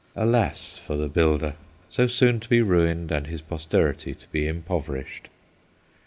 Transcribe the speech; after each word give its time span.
Alas 0.15 0.79
for 0.79 0.95
the 0.95 1.07
builder, 1.07 1.53
so 1.87 2.07
soon 2.07 2.39
to 2.39 2.49
be 2.49 2.59
ruined, 2.59 3.11
and 3.11 3.27
his 3.27 3.39
posterity 3.41 4.15
to 4.15 4.27
be 4.29 4.47
impoverished 4.47 5.29